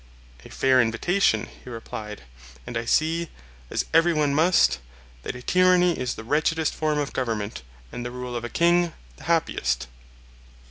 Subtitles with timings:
[0.43, 2.23] A fair invitation, he replied;
[2.65, 3.29] and I see,
[3.69, 4.79] as every one must,
[5.21, 8.93] that a tyranny is the wretchedest form of government, and the rule of a king
[9.17, 9.85] the happiest.